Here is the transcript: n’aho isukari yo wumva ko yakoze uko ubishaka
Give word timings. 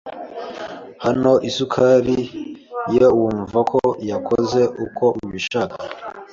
n’aho 1.19 1.31
isukari 1.49 2.17
yo 2.97 3.07
wumva 3.19 3.59
ko 3.71 3.79
yakoze 4.09 4.61
uko 4.85 5.05
ubishaka 5.25 5.77